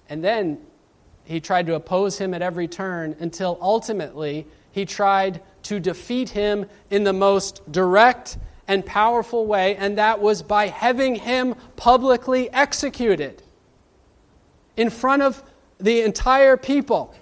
[0.08, 0.58] And then
[1.24, 6.66] he tried to oppose him at every turn until ultimately he tried to defeat him
[6.90, 8.36] in the most direct
[8.68, 13.42] and powerful way, and that was by having him publicly executed
[14.76, 15.42] in front of
[15.78, 17.14] the entire people.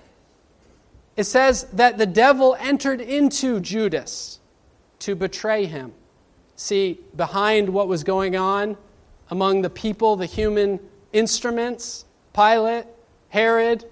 [1.16, 4.40] It says that the devil entered into Judas
[5.00, 5.92] to betray him.
[6.62, 8.76] See, behind what was going on
[9.30, 10.78] among the people, the human
[11.12, 12.86] instruments, Pilate,
[13.30, 13.84] Herod,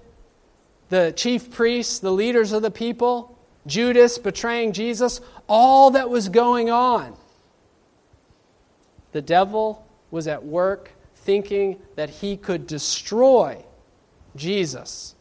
[0.87, 6.69] the chief priests, the leaders of the people, Judas betraying Jesus, all that was going
[6.69, 7.17] on.
[9.11, 13.65] The devil was at work thinking that he could destroy
[14.37, 15.13] Jesus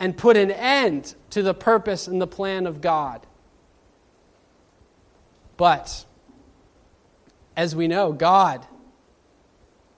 [0.00, 3.26] and put an end to the purpose and the plan of God.
[5.58, 6.06] But
[7.58, 8.64] as we know, God,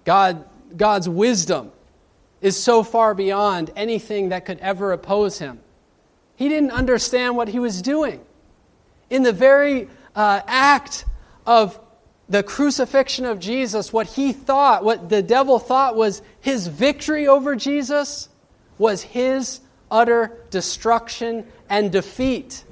[0.07, 1.70] God, God's wisdom
[2.40, 5.61] is so far beyond anything that could ever oppose him.
[6.37, 8.25] He didn't understand what he was doing.
[9.11, 11.05] In the very uh, act
[11.44, 11.79] of
[12.31, 17.57] the crucifixion of Jesus, what he thought, what the devil thought was his victory over
[17.57, 18.31] Jesus,
[18.79, 22.64] was his utter destruction and defeat.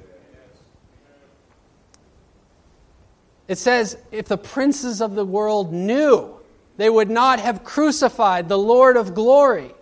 [3.48, 6.38] It says, if the princes of the world knew
[6.76, 9.74] they would not have crucified the Lord of glory.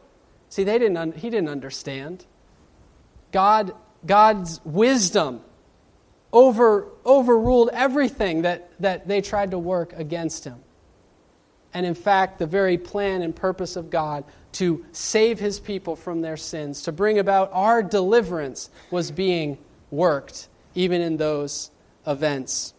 [0.48, 2.24] See, they didn't un- he didn't understand.
[3.32, 3.74] God,
[4.06, 5.42] God's wisdom
[6.32, 10.60] over, overruled everything that, that they tried to work against him.
[11.74, 16.22] And in fact, the very plan and purpose of God to save his people from
[16.22, 19.58] their sins, to bring about our deliverance, was being
[19.90, 21.70] worked even in those
[22.06, 22.72] events.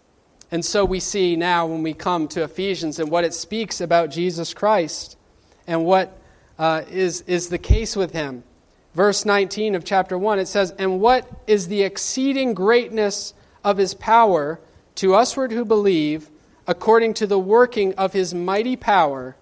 [0.51, 4.10] And so we see now when we come to Ephesians and what it speaks about
[4.10, 5.17] Jesus Christ
[5.65, 6.17] and what
[6.57, 8.43] uh, is is, the case with him.
[8.93, 13.33] Verse 19 of chapter 1, it says, And what is the exceeding greatness
[13.63, 14.60] of his power
[14.95, 16.29] to usward who believe,
[16.65, 19.36] according to the working of his mighty power,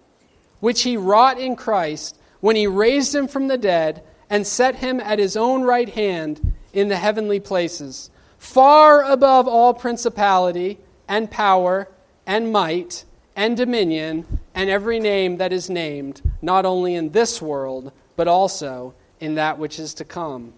[0.60, 5.00] which he wrought in Christ when he raised him from the dead and set him
[5.00, 11.88] at his own right hand in the heavenly places, far above all principality and power
[12.26, 17.92] and might and dominion and every name that is named, not only in this world,
[18.16, 20.54] but also in that which is to come.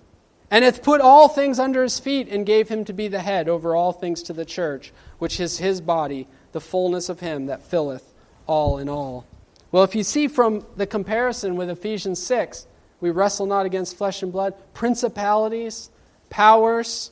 [0.49, 3.49] And hath put all things under his feet, and gave him to be the head
[3.49, 7.63] over all things to the church, which is his body, the fullness of him that
[7.63, 8.13] filleth
[8.45, 9.25] all in all.
[9.71, 12.65] Well, if you see from the comparison with Ephesians 6,
[13.01, 15.89] we wrestle not against flesh and blood, principalities,
[16.29, 17.11] powers,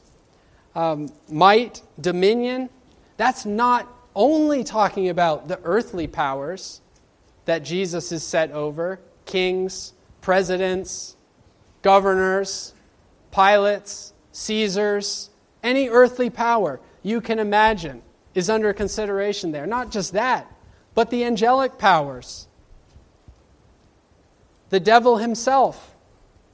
[0.73, 2.69] um, might, dominion,
[3.17, 6.81] that's not only talking about the earthly powers
[7.45, 11.15] that Jesus is set over kings, presidents,
[11.81, 12.73] governors,
[13.31, 15.29] pilots, Caesars,
[15.63, 18.01] any earthly power you can imagine
[18.33, 19.65] is under consideration there.
[19.65, 20.51] Not just that,
[20.93, 22.47] but the angelic powers,
[24.69, 25.95] the devil himself,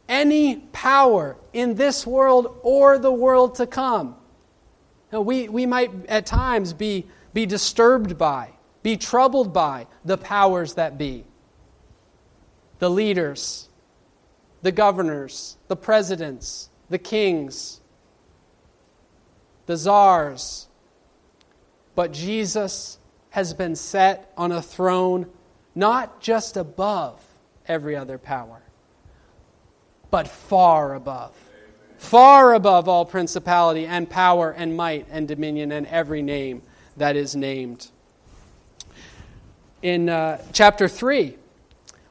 [0.07, 4.15] any power in this world or the world to come
[5.19, 8.49] we, we might at times be, be disturbed by,
[8.83, 11.25] be troubled by the powers that be
[12.79, 13.69] the leaders,
[14.63, 17.79] the governors, the presidents, the kings,
[19.67, 20.67] the czars.
[21.93, 22.97] But Jesus
[23.31, 25.27] has been set on a throne
[25.75, 27.23] not just above
[27.67, 28.61] every other power,
[30.09, 31.35] but far above
[32.01, 36.63] far above all principality and power and might and dominion and every name
[36.97, 37.91] that is named.
[39.83, 41.37] In uh, chapter 3,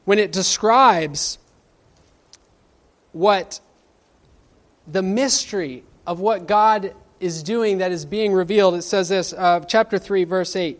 [0.05, 1.37] when it describes
[3.11, 3.59] what
[4.87, 9.59] the mystery of what God is doing that is being revealed, it says this, uh,
[9.67, 10.79] chapter 3, verse 8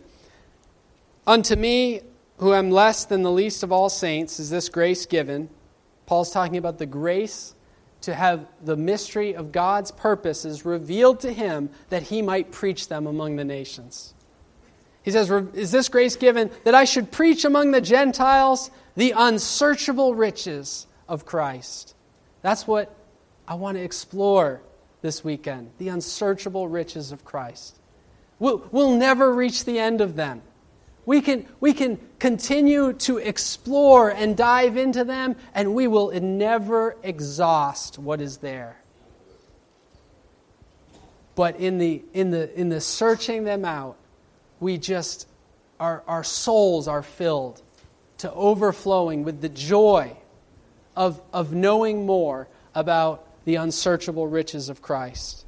[1.28, 2.00] Unto me,
[2.38, 5.50] who am less than the least of all saints, is this grace given.
[6.06, 7.56] Paul's talking about the grace
[8.02, 13.08] to have the mystery of God's purposes revealed to him that he might preach them
[13.08, 14.14] among the nations.
[15.04, 20.14] He says, Is this grace given that I should preach among the Gentiles the unsearchable
[20.16, 21.96] riches of Christ?
[22.42, 22.96] That's what
[23.48, 24.62] I want to explore
[25.02, 27.80] this weekend the unsearchable riches of Christ.
[28.40, 30.42] We'll, we'll never reach the end of them.
[31.12, 36.96] We can, we can continue to explore and dive into them, and we will never
[37.04, 38.78] exhaust what is there.
[41.36, 43.98] But in the, in the, in the searching them out,
[44.62, 45.28] we just,
[45.82, 47.62] our, our souls are filled
[48.20, 50.16] to overflowing with the joy
[50.96, 55.46] of, of knowing more about the unsearchable riches of Christ.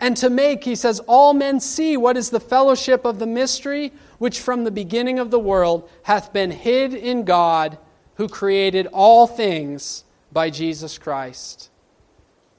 [0.00, 3.92] And to make, he says, all men see what is the fellowship of the mystery
[4.22, 7.76] which from the beginning of the world hath been hid in God,
[8.14, 11.70] who created all things by Jesus Christ.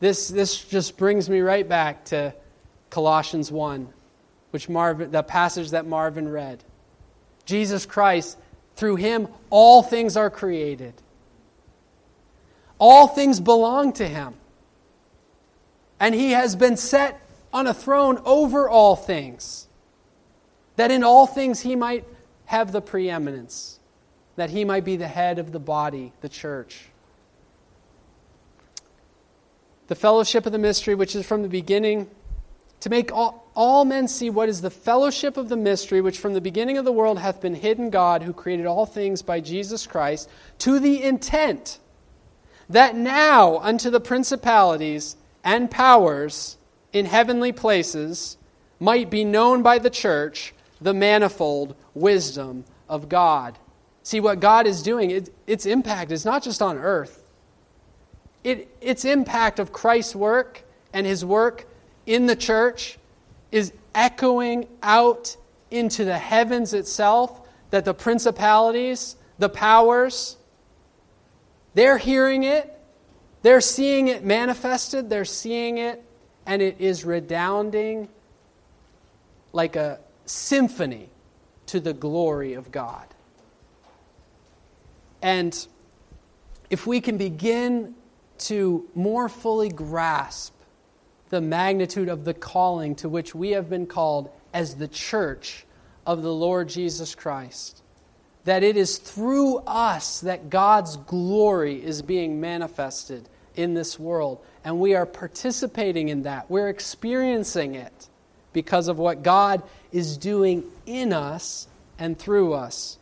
[0.01, 2.35] This, this just brings me right back to
[2.89, 3.87] Colossians 1,
[4.51, 6.61] which Marvin, the passage that Marvin read.
[7.45, 8.37] Jesus Christ,
[8.75, 10.93] through him, all things are created.
[12.77, 14.33] All things belong to him.
[15.97, 19.69] And he has been set on a throne over all things
[20.75, 22.05] that in all things he might
[22.45, 23.79] have the preeminence,
[24.35, 26.85] that he might be the head of the body, the church.
[29.87, 32.09] The fellowship of the mystery, which is from the beginning,
[32.79, 36.33] to make all, all men see what is the fellowship of the mystery, which from
[36.33, 39.87] the beginning of the world hath been hidden God, who created all things by Jesus
[39.87, 41.79] Christ, to the intent
[42.69, 46.57] that now unto the principalities and powers
[46.91, 48.37] in heavenly places
[48.79, 50.53] might be known by the church
[50.83, 53.57] the manifold wisdom of God.
[54.03, 57.23] See, what God is doing, it, its impact is not just on earth,
[58.43, 61.65] it, its impact of Christ's work and his work
[62.05, 62.97] in the church
[63.51, 65.37] is echoing out
[65.71, 70.37] into the heavens itself, that the principalities, the powers,
[71.73, 72.69] they're hearing it,
[73.41, 76.03] they're seeing it manifested, they're seeing it,
[76.45, 78.09] and it is redounding
[79.53, 81.09] like a, symphony
[81.67, 83.07] to the glory of God.
[85.21, 85.67] And
[86.69, 87.95] if we can begin
[88.39, 90.53] to more fully grasp
[91.29, 95.65] the magnitude of the calling to which we have been called as the church
[96.05, 97.81] of the Lord Jesus Christ,
[98.43, 104.43] that it is through us that God's glory is being manifested in this world.
[104.63, 106.49] And we are participating in that.
[106.49, 108.09] We're experiencing it
[108.53, 111.67] because of what God is doing in us
[111.99, 112.97] and through us.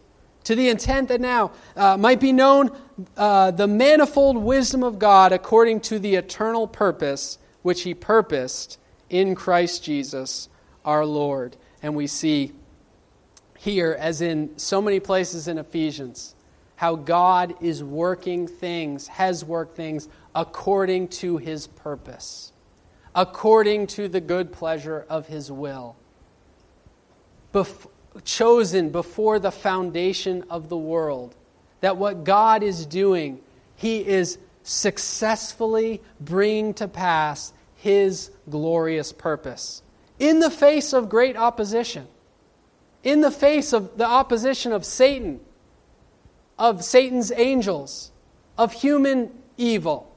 [0.45, 2.75] To the intent that now uh, might be known
[3.15, 8.79] uh, the manifold wisdom of God according to the eternal purpose which He purposed
[9.09, 10.49] in Christ Jesus
[10.83, 11.57] our Lord.
[11.83, 12.53] And we see
[13.57, 16.33] here, as in so many places in Ephesians,
[16.75, 22.50] how God is working things, has worked things according to His purpose
[23.15, 25.95] according to the good pleasure of his will.
[27.53, 27.87] Bef-
[28.23, 31.35] chosen before the foundation of the world.
[31.81, 33.39] That what God is doing,
[33.75, 39.81] he is successfully bringing to pass his glorious purpose.
[40.19, 42.07] In the face of great opposition,
[43.03, 45.39] in the face of the opposition of Satan,
[46.59, 48.11] of Satan's angels,
[48.57, 50.10] of human evil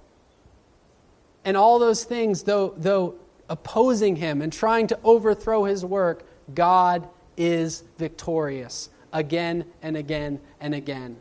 [1.45, 3.17] and all those things, though, though
[3.49, 10.75] opposing him and trying to overthrow his work, God is victorious again and again and
[10.75, 11.17] again.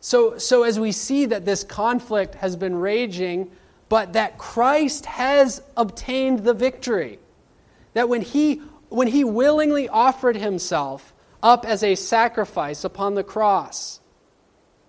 [0.00, 3.50] So, so as we see that this conflict has been raging,
[3.88, 7.18] but that Christ has obtained the victory,
[7.94, 11.12] that when he, when he willingly offered himself
[11.42, 14.00] up as a sacrifice upon the cross,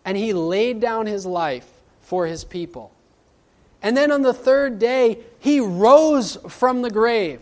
[0.06, 1.70] and he laid down his life
[2.00, 2.92] for his people,
[3.82, 7.42] and then on the third day, he rose from the grave.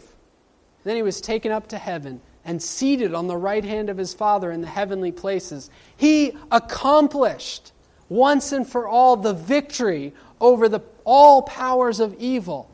[0.84, 4.14] Then he was taken up to heaven and seated on the right hand of his
[4.14, 5.70] Father in the heavenly places.
[5.98, 7.72] He accomplished
[8.10, 12.70] once and for all the victory over the, all powers of evil.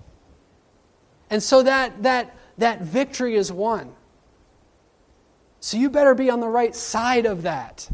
[1.29, 3.93] And so that, that, that victory is won.
[5.61, 7.87] So you better be on the right side of that.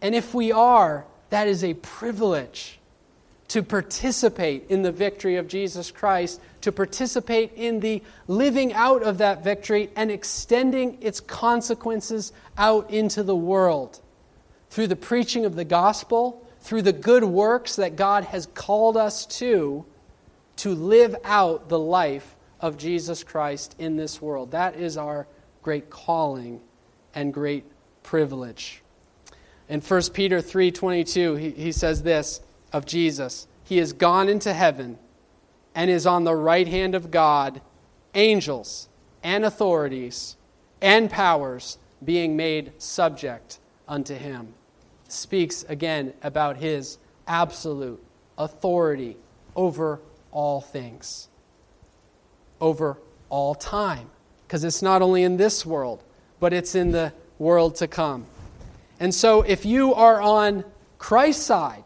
[0.00, 2.78] And if we are, that is a privilege
[3.48, 9.18] to participate in the victory of Jesus Christ, to participate in the living out of
[9.18, 14.00] that victory and extending its consequences out into the world
[14.70, 19.26] through the preaching of the gospel, through the good works that God has called us
[19.26, 19.84] to,
[20.56, 24.52] to live out the life of Jesus Christ in this world.
[24.52, 25.26] That is our
[25.62, 26.60] great calling
[27.14, 27.64] and great
[28.02, 28.82] privilege.
[29.68, 32.40] In 1 Peter 3:22, he, he says this
[32.74, 34.98] of Jesus, he has gone into heaven
[35.74, 37.62] and is on the right hand of God,
[38.14, 38.88] angels
[39.22, 40.36] and authorities
[40.82, 43.58] and powers being made subject
[43.88, 44.54] unto him.
[45.08, 46.98] Speaks again about his
[47.28, 48.02] absolute
[48.36, 49.16] authority
[49.54, 50.00] over
[50.32, 51.28] all things,
[52.60, 52.98] over
[53.30, 54.10] all time.
[54.46, 56.02] Because it's not only in this world,
[56.40, 58.26] but it's in the world to come.
[58.98, 60.64] And so if you are on
[60.98, 61.83] Christ's side,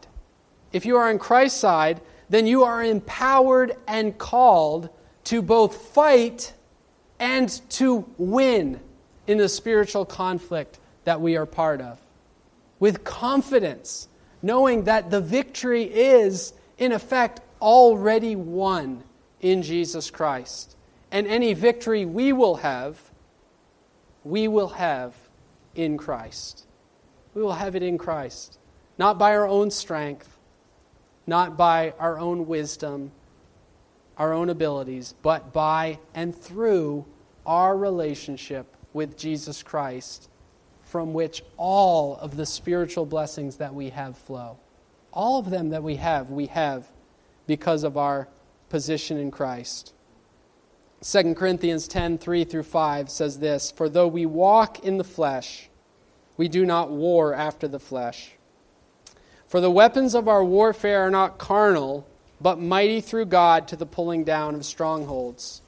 [0.71, 4.89] if you are on Christ's side, then you are empowered and called
[5.25, 6.53] to both fight
[7.19, 8.79] and to win
[9.27, 11.99] in the spiritual conflict that we are part of.
[12.79, 14.07] With confidence,
[14.41, 19.03] knowing that the victory is, in effect, already won
[19.41, 20.75] in Jesus Christ.
[21.11, 22.99] And any victory we will have,
[24.23, 25.15] we will have
[25.75, 26.65] in Christ.
[27.33, 28.59] We will have it in Christ.
[28.97, 30.38] Not by our own strength,
[31.29, 33.11] not by our own wisdom,
[34.17, 37.05] our own abilities, but by and through
[37.45, 40.29] our relationship with Jesus Christ,
[40.81, 44.57] from which all of the spiritual blessings that we have flow.
[45.13, 46.87] All of them that we have, we have
[47.47, 48.27] because of our
[48.69, 49.93] position in Christ.
[51.01, 55.69] 2 Corinthians 10 3 through 5 says this For though we walk in the flesh,
[56.37, 58.31] we do not war after the flesh.
[59.49, 62.07] For the weapons of our warfare are not carnal,
[62.39, 65.63] but mighty through God to the pulling down of strongholds,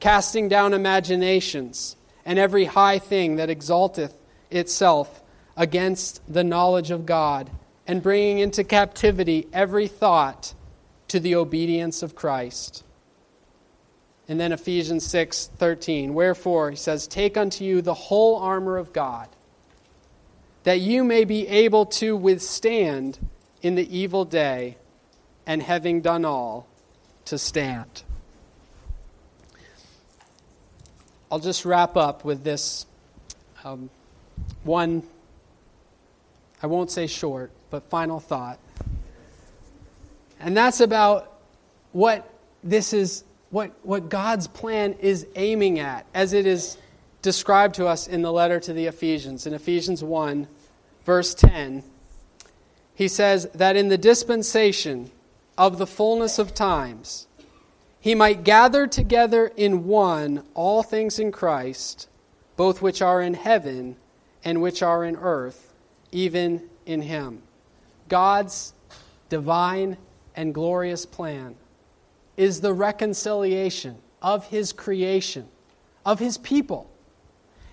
[0.00, 4.18] casting down imaginations and every high thing that exalteth
[4.50, 5.22] itself
[5.56, 7.48] against the knowledge of God,
[7.86, 10.54] and bringing into captivity every thought
[11.06, 12.82] to the obedience of Christ.
[14.26, 16.12] And then Ephesians 6 13.
[16.12, 19.28] Wherefore, he says, Take unto you the whole armor of God
[20.64, 23.18] that you may be able to withstand
[23.62, 24.76] in the evil day,
[25.46, 26.66] and having done all,
[27.26, 28.02] to stand.
[31.30, 32.86] I'll just wrap up with this
[33.64, 33.90] um,
[34.64, 35.02] one,
[36.62, 38.58] I won't say short, but final thought.
[40.40, 41.38] And that's about
[41.92, 42.32] what
[42.64, 46.78] this is, what, what God's plan is aiming at as it is
[47.22, 49.46] described to us in the letter to the Ephesians.
[49.46, 50.48] In Ephesians 1,
[51.04, 51.82] verse 10,
[52.94, 55.10] he says that in the dispensation
[55.56, 57.26] of the fullness of times,
[58.00, 62.08] he might gather together in one all things in Christ,
[62.56, 63.96] both which are in heaven
[64.42, 65.74] and which are in earth,
[66.10, 67.42] even in him.
[68.08, 68.72] God's
[69.28, 69.98] divine
[70.34, 71.56] and glorious plan
[72.36, 75.46] is the reconciliation of his creation,
[76.06, 76.89] of his people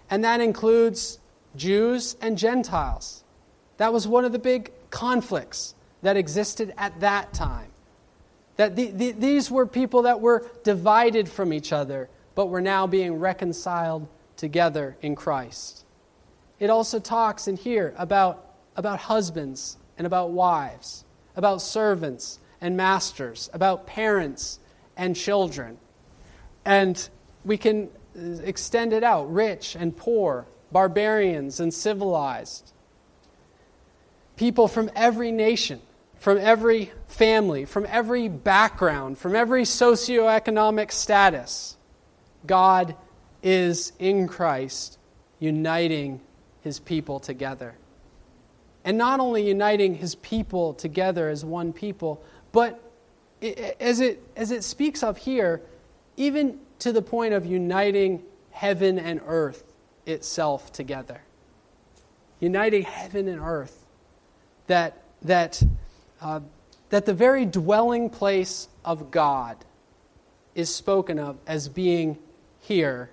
[0.10, 1.20] and that includes
[1.56, 3.24] Jews and Gentiles.
[3.78, 7.72] That was one of the big conflicts that existed at that time.
[8.56, 12.88] That the, the, these were people that were divided from each other, but were now
[12.88, 15.86] being reconciled together in Christ.
[16.60, 21.04] It also talks in here about, about husbands and about wives,
[21.36, 24.60] about servants and masters, about parents
[24.96, 25.78] and children.
[26.66, 27.08] And
[27.46, 32.74] we can extend it out rich and poor, barbarians and civilized.
[34.36, 35.82] People from every nation,
[36.16, 41.78] from every family, from every background, from every socioeconomic status.
[42.46, 42.96] God
[43.44, 44.98] is in Christ
[45.40, 46.22] uniting
[46.62, 47.76] his people together.
[48.84, 52.82] And not only uniting his people together as one people, but
[53.80, 55.62] as it, as it speaks of here,
[56.16, 59.74] even to the point of uniting heaven and earth
[60.06, 61.22] itself together.
[62.40, 63.86] Uniting heaven and earth.
[64.68, 65.64] That, that,
[66.22, 66.42] uh,
[66.90, 69.58] that the very dwelling place of God
[70.56, 72.18] is spoken of as being
[72.60, 73.10] here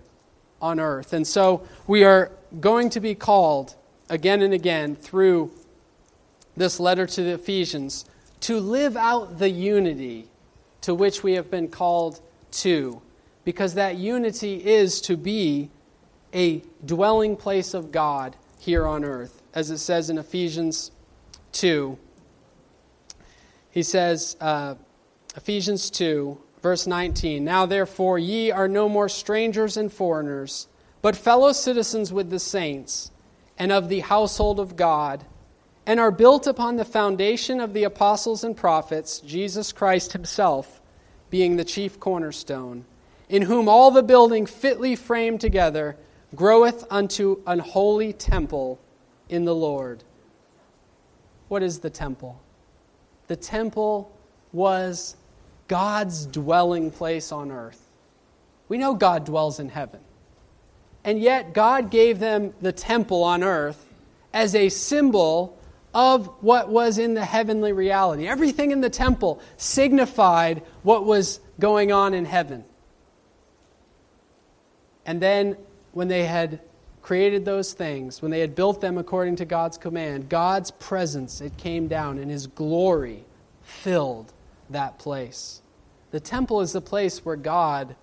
[0.61, 1.13] on earth.
[1.13, 3.75] And so we are going to be called
[4.09, 5.51] again and again through
[6.57, 8.05] this letter to the Ephesians
[8.41, 10.29] to live out the unity
[10.81, 13.01] to which we have been called to
[13.45, 15.71] because that unity is to be
[16.35, 20.91] a dwelling place of God here on earth, as it says in Ephesians
[21.53, 21.99] 2.
[23.71, 24.75] He says, uh,
[25.37, 30.69] Ephesians 2, verse 19 Now therefore ye are no more strangers and foreigners,
[31.03, 33.11] but fellow citizens with the saints,
[33.59, 35.25] and of the household of God,
[35.87, 40.81] and are built upon the foundation of the apostles and prophets, Jesus Christ himself
[41.31, 42.85] being the chief cornerstone,
[43.29, 45.97] in whom all the building fitly framed together
[46.35, 48.79] groweth unto an holy temple
[49.29, 50.05] in the Lord.
[51.49, 52.41] What is the temple?
[53.29, 54.13] The temple
[54.53, 55.17] was
[55.69, 57.81] God's dwelling place on earth.
[58.69, 60.01] We know God dwells in heaven.
[61.05, 63.87] And yet, God gave them the temple on earth
[64.33, 65.59] as a symbol
[65.93, 68.27] of what was in the heavenly reality.
[68.27, 72.65] Everything in the temple signified what was going on in heaven.
[75.07, 75.57] And then,
[75.93, 76.61] when they had
[77.05, 81.57] created those things, when they had built them according to God's command, God's presence, it
[81.59, 83.25] came down and his glory
[83.63, 84.33] filled
[84.71, 85.61] that place.
[86.13, 87.95] The temple is the place where God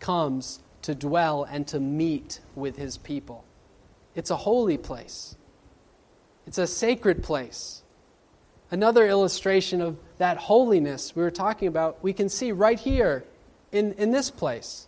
[0.00, 3.44] comes to dwell and to meet with his people.
[4.16, 5.36] It's a holy place,
[6.46, 7.82] it's a sacred place.
[8.70, 13.24] Another illustration of that holiness we were talking about, we can see right here
[13.72, 14.87] in, in this place.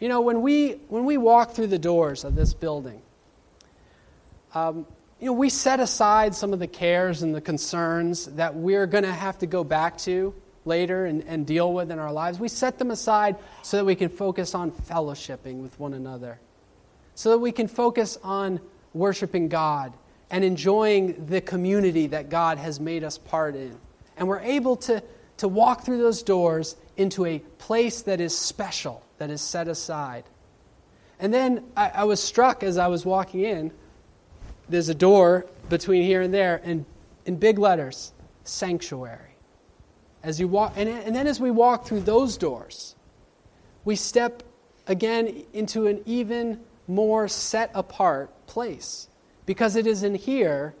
[0.00, 3.02] You know, when we, when we walk through the doors of this building,
[4.54, 4.86] um,
[5.20, 9.04] you know, we set aside some of the cares and the concerns that we're going
[9.04, 10.32] to have to go back to
[10.64, 12.38] later and, and deal with in our lives.
[12.38, 16.38] We set them aside so that we can focus on fellowshipping with one another,
[17.16, 18.60] so that we can focus on
[18.94, 19.92] worshiping God
[20.30, 23.76] and enjoying the community that God has made us part in.
[24.16, 25.02] And we're able to,
[25.38, 30.24] to walk through those doors into a place that is special, that is set aside.
[31.20, 33.72] And then I, I was struck as I was walking in
[34.68, 36.84] there's a door between here and there, and
[37.24, 38.12] in big letters,
[38.44, 39.36] sanctuary.
[40.22, 42.94] As you walk, and, and then as we walk through those doors,
[43.84, 44.42] we step
[44.86, 49.08] again into an even more set apart place.
[49.46, 50.74] Because it is in here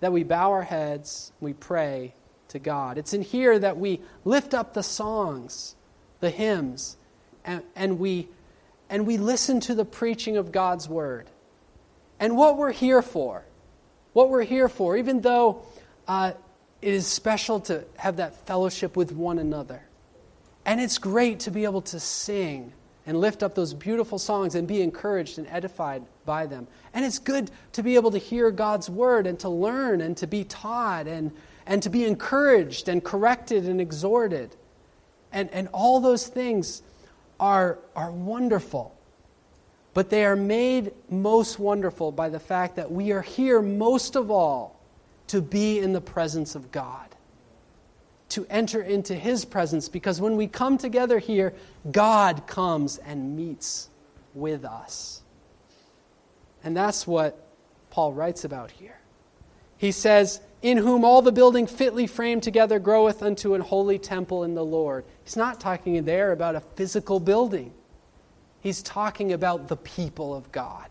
[0.00, 2.14] that we bow our heads, we pray
[2.48, 2.98] to God.
[2.98, 5.74] It's in here that we lift up the songs,
[6.20, 6.96] the hymns,
[7.44, 8.28] and, and, we,
[8.88, 11.28] and we listen to the preaching of God's word
[12.20, 13.44] and what we're here for.
[14.12, 15.62] What we're here for, even though
[16.06, 16.32] uh,
[16.80, 19.82] it is special to have that fellowship with one another.
[20.64, 22.72] And it's great to be able to sing
[23.06, 26.66] and lift up those beautiful songs and be encouraged and edified by them.
[26.94, 30.26] And it's good to be able to hear God's word and to learn and to
[30.26, 31.32] be taught and,
[31.66, 34.56] and to be encouraged and corrected and exhorted.
[35.32, 36.82] And, and all those things
[37.38, 38.96] are, are wonderful.
[39.92, 44.30] But they are made most wonderful by the fact that we are here most of
[44.30, 44.80] all
[45.28, 47.14] to be in the presence of God,
[48.30, 51.54] to enter into His presence, because when we come together here,
[51.90, 53.88] God comes and meets
[54.34, 55.22] with us.
[56.64, 57.46] And that's what
[57.90, 58.98] Paul writes about here.
[59.76, 64.44] He says, In whom all the building fitly framed together groweth unto an holy temple
[64.44, 65.04] in the Lord.
[65.22, 67.70] He's not talking there about a physical building.
[68.62, 70.88] He's talking about the people of God.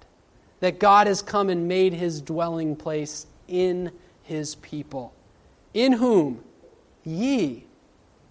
[0.59, 5.11] That God has come and made his dwelling place in his people,
[5.73, 6.43] in whom
[7.03, 7.65] ye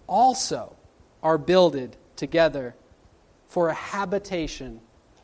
[0.07, 0.77] also
[1.21, 2.73] are builded together
[3.47, 4.79] for a habitation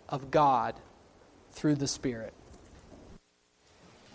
[0.09, 0.75] of God
[1.53, 2.33] through the Spirit.